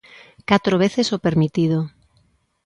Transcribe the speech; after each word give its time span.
Catro 0.49 0.75
veces 0.83 1.07
o 1.15 1.17
permitido. 1.25 1.79